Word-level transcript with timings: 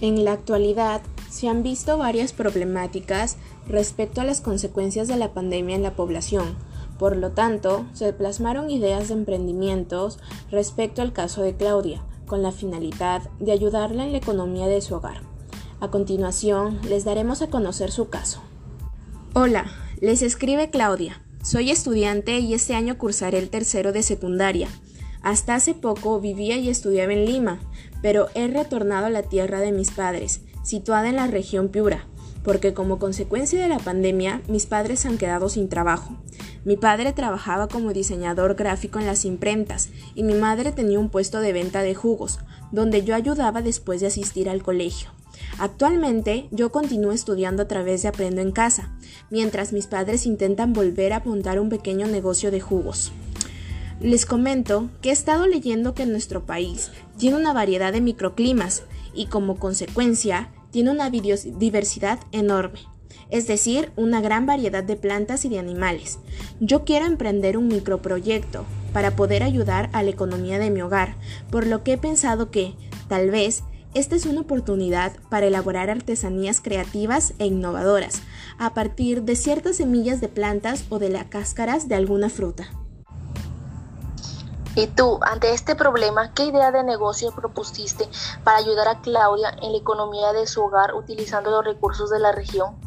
En 0.00 0.24
la 0.24 0.32
actualidad 0.32 1.02
se 1.30 1.48
han 1.48 1.62
visto 1.62 1.98
varias 1.98 2.32
problemáticas 2.32 3.36
respecto 3.68 4.20
a 4.20 4.24
las 4.24 4.40
consecuencias 4.40 5.08
de 5.08 5.16
la 5.16 5.34
pandemia 5.34 5.76
en 5.76 5.82
la 5.82 5.94
población. 5.94 6.56
Por 6.98 7.16
lo 7.16 7.32
tanto, 7.32 7.84
se 7.92 8.12
plasmaron 8.12 8.70
ideas 8.70 9.08
de 9.08 9.14
emprendimientos 9.14 10.18
respecto 10.50 11.02
al 11.02 11.12
caso 11.12 11.42
de 11.42 11.54
Claudia, 11.54 12.02
con 12.26 12.42
la 12.42 12.52
finalidad 12.52 13.22
de 13.40 13.52
ayudarla 13.52 14.04
en 14.04 14.12
la 14.12 14.18
economía 14.18 14.66
de 14.68 14.80
su 14.80 14.94
hogar. 14.94 15.22
A 15.80 15.90
continuación, 15.90 16.78
les 16.88 17.04
daremos 17.04 17.42
a 17.42 17.48
conocer 17.48 17.90
su 17.90 18.08
caso. 18.08 18.42
Hola, 19.34 19.66
les 20.00 20.22
escribe 20.22 20.70
Claudia. 20.70 21.22
Soy 21.42 21.70
estudiante 21.70 22.38
y 22.38 22.52
este 22.54 22.74
año 22.74 22.98
cursaré 22.98 23.38
el 23.38 23.48
tercero 23.48 23.92
de 23.92 24.02
secundaria. 24.02 24.68
Hasta 25.22 25.54
hace 25.54 25.74
poco 25.74 26.20
vivía 26.20 26.56
y 26.56 26.68
estudiaba 26.68 27.12
en 27.12 27.26
Lima, 27.26 27.60
pero 28.02 28.28
he 28.34 28.48
retornado 28.48 29.06
a 29.06 29.10
la 29.10 29.22
tierra 29.22 29.60
de 29.60 29.72
mis 29.72 29.90
padres, 29.90 30.40
situada 30.62 31.08
en 31.08 31.16
la 31.16 31.26
región 31.26 31.68
Piura, 31.68 32.06
porque 32.42 32.72
como 32.72 32.98
consecuencia 32.98 33.60
de 33.60 33.68
la 33.68 33.78
pandemia 33.78 34.40
mis 34.48 34.66
padres 34.66 35.04
han 35.04 35.18
quedado 35.18 35.48
sin 35.48 35.68
trabajo. 35.68 36.16
Mi 36.64 36.76
padre 36.76 37.12
trabajaba 37.12 37.68
como 37.68 37.92
diseñador 37.92 38.54
gráfico 38.54 38.98
en 38.98 39.06
las 39.06 39.24
imprentas 39.24 39.90
y 40.14 40.22
mi 40.22 40.34
madre 40.34 40.72
tenía 40.72 40.98
un 40.98 41.10
puesto 41.10 41.40
de 41.40 41.52
venta 41.52 41.82
de 41.82 41.94
jugos, 41.94 42.38
donde 42.70 43.02
yo 43.02 43.14
ayudaba 43.14 43.62
después 43.62 44.00
de 44.00 44.08
asistir 44.08 44.48
al 44.48 44.62
colegio. 44.62 45.10
Actualmente 45.58 46.48
yo 46.50 46.70
continúo 46.70 47.12
estudiando 47.12 47.62
a 47.62 47.68
través 47.68 48.02
de 48.02 48.08
Aprendo 48.08 48.40
en 48.40 48.52
Casa, 48.52 48.92
mientras 49.30 49.72
mis 49.72 49.86
padres 49.86 50.26
intentan 50.26 50.72
volver 50.72 51.12
a 51.12 51.20
montar 51.20 51.60
un 51.60 51.68
pequeño 51.68 52.06
negocio 52.06 52.50
de 52.50 52.60
jugos. 52.60 53.12
Les 54.00 54.24
comento 54.24 54.88
que 55.02 55.10
he 55.10 55.12
estado 55.12 55.46
leyendo 55.46 55.92
que 55.92 56.06
nuestro 56.06 56.46
país 56.46 56.90
tiene 57.18 57.36
una 57.36 57.52
variedad 57.52 57.92
de 57.92 58.00
microclimas 58.00 58.84
y 59.12 59.26
como 59.26 59.58
consecuencia 59.58 60.48
tiene 60.70 60.90
una 60.90 61.10
diversidad 61.10 62.18
enorme, 62.32 62.80
es 63.28 63.46
decir, 63.46 63.92
una 63.96 64.22
gran 64.22 64.46
variedad 64.46 64.82
de 64.82 64.96
plantas 64.96 65.44
y 65.44 65.50
de 65.50 65.58
animales. 65.58 66.18
Yo 66.60 66.86
quiero 66.86 67.04
emprender 67.04 67.58
un 67.58 67.68
microproyecto 67.68 68.64
para 68.94 69.16
poder 69.16 69.42
ayudar 69.42 69.90
a 69.92 70.02
la 70.02 70.10
economía 70.10 70.58
de 70.58 70.70
mi 70.70 70.80
hogar, 70.80 71.16
por 71.50 71.66
lo 71.66 71.84
que 71.84 71.92
he 71.92 71.98
pensado 71.98 72.50
que, 72.50 72.76
tal 73.06 73.30
vez, 73.30 73.64
esta 73.92 74.16
es 74.16 74.24
una 74.24 74.40
oportunidad 74.40 75.12
para 75.28 75.48
elaborar 75.48 75.90
artesanías 75.90 76.62
creativas 76.62 77.34
e 77.38 77.44
innovadoras 77.44 78.22
a 78.56 78.72
partir 78.72 79.24
de 79.24 79.36
ciertas 79.36 79.76
semillas 79.76 80.22
de 80.22 80.28
plantas 80.28 80.86
o 80.88 80.98
de 80.98 81.10
las 81.10 81.26
cáscaras 81.26 81.86
de 81.86 81.96
alguna 81.96 82.30
fruta. 82.30 82.70
Y 84.76 84.86
tú, 84.86 85.18
ante 85.22 85.52
este 85.52 85.74
problema, 85.74 86.32
¿qué 86.32 86.44
idea 86.44 86.70
de 86.70 86.84
negocio 86.84 87.32
propusiste 87.32 88.08
para 88.44 88.58
ayudar 88.58 88.86
a 88.88 89.00
Claudia 89.00 89.50
en 89.60 89.72
la 89.72 89.78
economía 89.78 90.32
de 90.32 90.46
su 90.46 90.62
hogar 90.62 90.94
utilizando 90.94 91.50
los 91.50 91.64
recursos 91.64 92.08
de 92.10 92.20
la 92.20 92.30
región? 92.30 92.78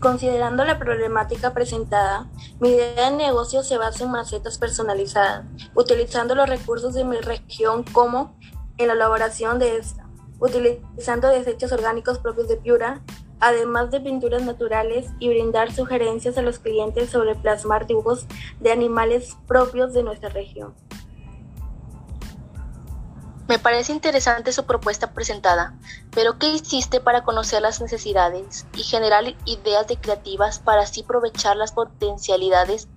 Considerando 0.00 0.64
la 0.64 0.78
problemática 0.78 1.54
presentada, 1.54 2.28
mi 2.58 2.70
idea 2.70 3.10
de 3.10 3.16
negocio 3.16 3.62
se 3.62 3.78
basa 3.78 4.04
en 4.04 4.10
macetas 4.10 4.58
personalizadas, 4.58 5.46
utilizando 5.74 6.34
los 6.34 6.48
recursos 6.48 6.92
de 6.92 7.04
mi 7.04 7.16
región 7.18 7.84
como 7.84 8.36
en 8.76 8.88
la 8.88 8.94
elaboración 8.94 9.58
de 9.60 9.76
esta, 9.76 10.06
utilizando 10.40 11.28
desechos 11.28 11.72
orgánicos 11.72 12.18
propios 12.18 12.48
de 12.48 12.56
Piura, 12.56 13.00
además 13.44 13.90
de 13.90 14.00
pinturas 14.00 14.42
naturales 14.42 15.10
y 15.18 15.28
brindar 15.28 15.70
sugerencias 15.70 16.38
a 16.38 16.42
los 16.42 16.58
clientes 16.58 17.10
sobre 17.10 17.34
plasmar 17.34 17.86
dibujos 17.86 18.24
de 18.58 18.72
animales 18.72 19.36
propios 19.46 19.92
de 19.92 20.02
nuestra 20.02 20.30
región. 20.30 20.74
Me 23.46 23.58
parece 23.58 23.92
interesante 23.92 24.50
su 24.50 24.64
propuesta 24.64 25.12
presentada, 25.12 25.78
pero 26.12 26.38
¿qué 26.38 26.48
hiciste 26.48 27.00
para 27.00 27.22
conocer 27.22 27.60
las 27.60 27.82
necesidades 27.82 28.64
y 28.74 28.82
generar 28.82 29.24
ideas 29.44 29.86
de 29.88 29.98
creativas 29.98 30.58
para 30.58 30.80
así 30.80 31.02
aprovechar 31.02 31.58
las 31.58 31.72
potencialidades 31.72 32.88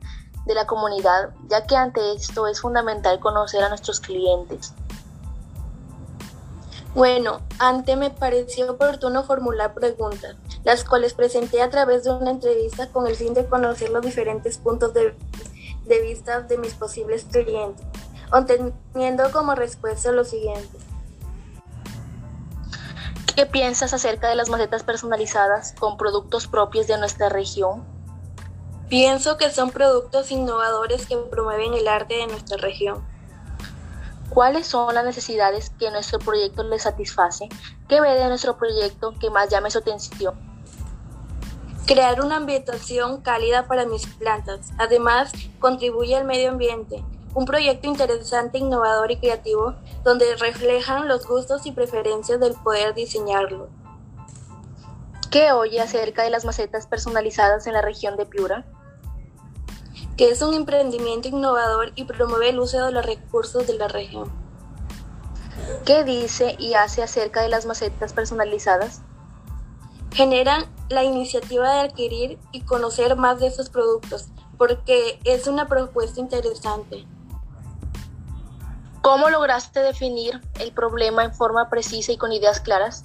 de 0.46 0.56
la 0.56 0.66
comunidad, 0.66 1.32
ya 1.50 1.68
que 1.68 1.76
ante 1.76 2.14
esto 2.14 2.48
es 2.48 2.62
fundamental 2.62 3.20
conocer 3.20 3.62
a 3.66 3.70
nuestros 3.70 4.00
clientes? 4.00 4.74
Bueno, 6.98 7.42
antes 7.60 7.96
me 7.96 8.10
pareció 8.10 8.72
oportuno 8.72 9.24
formular 9.24 9.76
preguntas, 9.76 10.36
las 10.64 10.84
cuales 10.84 11.14
presenté 11.14 11.62
a 11.62 11.70
través 11.70 12.06
de 12.06 12.10
una 12.10 12.32
entrevista 12.32 12.90
con 12.90 13.06
el 13.06 13.16
fin 13.16 13.36
de 13.36 13.46
conocer 13.46 13.92
los 13.92 14.02
diferentes 14.02 14.58
puntos 14.58 14.96
de, 14.96 15.14
vista 16.02 16.42
de 16.42 16.58
mis 16.58 16.74
posibles 16.74 17.26
clientes, 17.26 17.86
obteniendo 18.32 19.32
como 19.32 19.54
respuesta 19.54 20.12
lo 20.12 20.26
siguiente. 20.26 20.76
¿Qué 23.36 23.46
piensas 23.46 23.94
acerca 23.94 24.28
de 24.30 24.36
las 24.36 24.50
macetas 24.50 24.82
personalizadas 24.82 25.76
con 25.80 25.98
productos 25.98 26.48
propios 26.48 26.88
de 26.88 26.98
nuestra 26.98 27.30
región? 27.30 27.86
Pienso 28.90 29.38
que 29.38 29.52
son 29.52 29.70
productos 29.70 30.32
innovadores 30.32 31.06
que 31.06 31.16
promueven 31.16 31.76
el 31.76 31.88
arte 31.88 32.16
de 32.16 32.26
nuestra 32.26 32.58
región. 32.58 33.06
¿Cuáles 34.30 34.68
son 34.68 34.94
las 34.94 35.06
necesidades 35.06 35.72
que 35.80 35.90
nuestro 35.90 36.20
proyecto 36.20 36.64
le 36.64 36.80
satisface? 36.80 37.48
¿Qué 37.88 38.02
ve 38.02 38.14
de 38.14 38.28
nuestro 38.28 38.58
proyecto 38.58 39.14
que 39.20 39.30
más 39.30 39.50
llame 39.50 39.72
su 39.72 39.80
atención? 39.80 40.36
Crear 41.86 42.22
una 42.22 42.36
ambientación 42.36 43.22
cálida 43.22 43.68
para 43.68 43.86
mis 43.86 44.06
plantas. 44.06 44.72
Además, 44.78 45.32
contribuye 45.60 46.16
al 46.16 46.26
medio 46.26 46.50
ambiente. 46.50 47.04
Un 47.34 47.46
proyecto 47.46 47.88
interesante, 47.88 48.58
innovador 48.58 49.12
y 49.12 49.18
creativo 49.18 49.76
donde 50.04 50.36
reflejan 50.36 51.08
los 51.08 51.26
gustos 51.26 51.66
y 51.66 51.72
preferencias 51.72 52.40
del 52.40 52.56
poder 52.56 52.94
diseñarlo. 52.94 53.70
¿Qué 55.32 55.52
oye 55.52 55.80
acerca 55.80 56.24
de 56.24 56.30
las 56.30 56.46
macetas 56.46 56.88
personalizadas 56.88 57.68
en 57.68 57.74
la 57.74 57.82
región 57.82 58.18
de 58.18 58.26
Piura? 58.26 58.66
Que 60.18 60.32
es 60.32 60.42
un 60.42 60.56
emprendimiento 60.56 61.28
innovador 61.28 61.92
y 61.96 62.06
promueve 62.06 62.50
el 62.50 62.60
uso 62.60 62.84
de 62.84 62.92
los 62.92 63.06
recursos 63.06 63.68
de 63.68 63.76
la 63.76 63.88
región. 63.88 64.32
¿Qué 65.86 66.04
dice 66.04 66.56
y 66.58 66.74
hace 66.74 67.04
acerca 67.04 67.42
de 67.42 67.50
las 67.50 67.68
macetas 67.68 68.14
personalizadas? 68.14 69.02
Generan 70.14 70.66
la 70.90 71.04
iniciativa 71.04 71.72
de 71.72 71.80
adquirir 71.82 72.40
y 72.52 72.62
conocer 72.62 73.16
más 73.16 73.40
de 73.40 73.48
esos 73.48 73.70
productos, 73.70 74.30
porque 74.58 75.20
es 75.24 75.46
una 75.46 75.68
propuesta 75.68 76.20
interesante. 76.20 77.06
¿Cómo 79.02 79.30
lograste 79.30 79.82
definir 79.82 80.42
el 80.60 80.72
problema 80.72 81.24
en 81.24 81.34
forma 81.34 81.70
precisa 81.70 82.12
y 82.12 82.18
con 82.18 82.32
ideas 82.32 82.60
claras? 82.60 83.04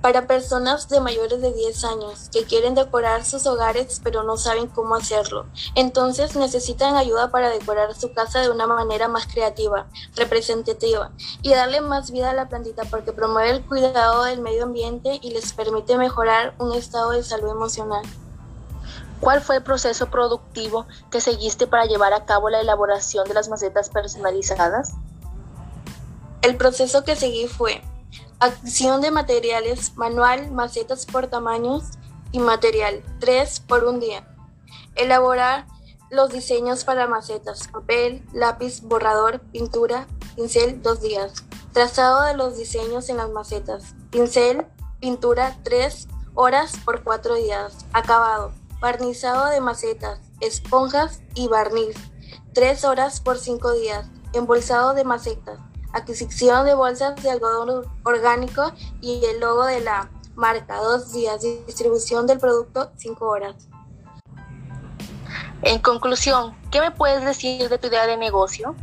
Para 0.00 0.26
personas 0.26 0.88
de 0.88 1.00
mayores 1.00 1.40
de 1.40 1.52
10 1.52 1.84
años 1.84 2.28
que 2.32 2.44
quieren 2.44 2.74
decorar 2.74 3.24
sus 3.24 3.46
hogares 3.46 4.00
pero 4.02 4.22
no 4.22 4.36
saben 4.36 4.68
cómo 4.68 4.94
hacerlo. 4.94 5.46
Entonces 5.74 6.36
necesitan 6.36 6.96
ayuda 6.96 7.30
para 7.30 7.50
decorar 7.50 7.94
su 7.94 8.12
casa 8.12 8.40
de 8.40 8.50
una 8.50 8.66
manera 8.66 9.08
más 9.08 9.26
creativa, 9.26 9.86
representativa 10.14 11.10
y 11.42 11.50
darle 11.50 11.80
más 11.80 12.10
vida 12.10 12.30
a 12.30 12.34
la 12.34 12.48
plantita 12.48 12.84
porque 12.84 13.12
promueve 13.12 13.50
el 13.50 13.64
cuidado 13.64 14.24
del 14.24 14.40
medio 14.40 14.64
ambiente 14.64 15.18
y 15.22 15.30
les 15.30 15.52
permite 15.52 15.98
mejorar 15.98 16.54
un 16.58 16.72
estado 16.72 17.10
de 17.10 17.22
salud 17.22 17.50
emocional. 17.50 18.04
¿Cuál 19.20 19.40
fue 19.40 19.56
el 19.56 19.62
proceso 19.64 20.06
productivo 20.06 20.86
que 21.10 21.20
seguiste 21.20 21.66
para 21.66 21.86
llevar 21.86 22.12
a 22.12 22.24
cabo 22.24 22.50
la 22.50 22.60
elaboración 22.60 23.26
de 23.26 23.34
las 23.34 23.48
macetas 23.48 23.90
personalizadas? 23.90 24.92
El 26.42 26.56
proceso 26.56 27.02
que 27.02 27.16
seguí 27.16 27.48
fue 27.48 27.82
Acción 28.40 29.00
de 29.00 29.10
materiales, 29.10 29.96
manual, 29.96 30.52
macetas 30.52 31.06
por 31.06 31.26
tamaños 31.26 31.82
y 32.30 32.38
material, 32.38 33.02
3 33.18 33.58
por 33.58 33.82
un 33.82 33.98
día. 33.98 34.32
Elaborar 34.94 35.66
los 36.08 36.30
diseños 36.30 36.84
para 36.84 37.08
macetas, 37.08 37.66
papel, 37.66 38.24
lápiz, 38.32 38.82
borrador, 38.82 39.40
pintura, 39.40 40.06
pincel, 40.36 40.80
2 40.82 41.00
días. 41.00 41.32
Trazado 41.72 42.22
de 42.22 42.36
los 42.36 42.56
diseños 42.56 43.08
en 43.08 43.16
las 43.16 43.28
macetas, 43.30 43.96
pincel, 44.10 44.68
pintura, 45.00 45.58
3 45.64 46.06
horas 46.34 46.74
por 46.84 47.02
4 47.02 47.34
días. 47.34 47.86
Acabado, 47.92 48.52
barnizado 48.80 49.46
de 49.46 49.60
macetas, 49.60 50.20
esponjas 50.38 51.22
y 51.34 51.48
barniz, 51.48 51.96
3 52.54 52.84
horas 52.84 53.18
por 53.18 53.36
5 53.36 53.72
días. 53.72 54.06
Embolsado 54.32 54.94
de 54.94 55.02
macetas, 55.02 55.58
adquisición 55.92 56.64
de 56.66 56.74
bolsas 56.74 57.22
de 57.22 57.30
algodón 57.30 57.86
orgánico 58.04 58.72
y 59.00 59.24
el 59.24 59.40
logo 59.40 59.64
de 59.64 59.80
la 59.80 60.10
marca, 60.34 60.76
dos 60.76 61.12
días, 61.12 61.42
distribución 61.66 62.26
del 62.26 62.38
producto, 62.38 62.92
cinco 62.96 63.28
horas. 63.28 63.68
En 65.62 65.80
conclusión, 65.80 66.56
¿qué 66.70 66.80
me 66.80 66.92
puedes 66.92 67.24
decir 67.24 67.68
de 67.68 67.78
tu 67.78 67.88
idea 67.88 68.06
de 68.06 68.16
negocio? 68.16 68.76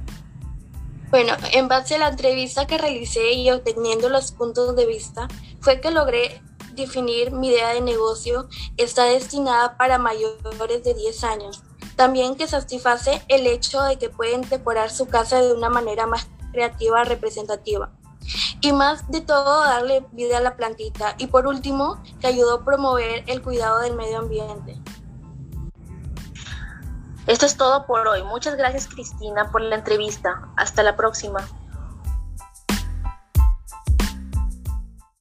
Bueno, 1.10 1.34
en 1.54 1.68
base 1.68 1.96
a 1.96 2.00
la 2.00 2.10
entrevista 2.10 2.68
que 2.68 2.78
realicé 2.78 3.34
y 3.34 3.50
obteniendo 3.50 4.10
los 4.10 4.31
puntos 4.31 4.75
de 4.75 4.86
vista, 4.86 5.28
fue 5.62 5.80
que 5.80 5.92
logré 5.92 6.42
definir 6.74 7.31
mi 7.31 7.48
idea 7.48 7.69
de 7.69 7.81
negocio 7.81 8.50
está 8.75 9.06
destinada 9.06 9.78
para 9.78 9.98
mayores 9.98 10.84
de 10.84 10.94
10 10.94 11.24
años. 11.24 11.63
También 11.96 12.36
que 12.36 12.48
satisface 12.48 13.22
el 13.30 13.48
hecho 13.48 13.81
de 13.84 13.98
que 13.98 14.10
pueden 14.10 14.42
decorar 14.50 14.92
su 14.92 15.08
casa 15.08 15.42
de 15.42 15.54
una 15.54 15.69
manera 15.69 16.06
más 16.06 16.28
creativa 16.56 17.04
representativa. 17.04 17.92
Y 18.62 18.72
más 18.72 19.12
de 19.12 19.22
todo, 19.22 19.63
darle 19.63 20.06
vida 20.13 20.38
a 20.38 20.42
la 20.42 20.56
plantita. 20.56 21.16
Y 21.18 21.28
por 21.28 21.46
último, 21.48 22.02
que 22.19 22.28
ayudó 22.28 22.56
a 22.56 22.66
promover 22.66 23.24
el 23.28 23.42
cuidado 23.42 23.80
del 23.81 23.96
medio 23.96 24.19
ambiente. 24.19 24.80
Esto 27.28 27.46
es 27.46 27.57
todo 27.57 27.86
por 27.86 28.07
hoy. 28.07 28.24
Muchas 28.24 28.56
gracias 28.56 28.88
Cristina 28.88 29.52
por 29.52 29.62
la 29.62 29.75
entrevista. 29.75 30.48
Hasta 30.56 30.81
la 30.81 30.96
próxima. 30.96 31.40